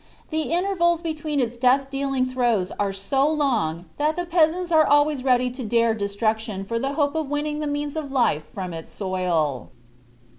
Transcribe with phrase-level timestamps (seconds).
[0.31, 5.23] The intervals between its death dealing throes are so long that the peasants are always
[5.23, 8.89] ready to dare destruction for the hope of winning the means of life from its
[8.89, 9.69] soil.